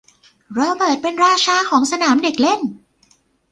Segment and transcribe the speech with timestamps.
[0.53, 2.61] โรเบิร์ตเป็นราชาของสนามเด็กเล่น